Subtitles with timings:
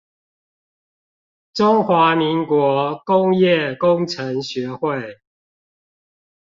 [1.53, 5.19] 中華民國工業工程學會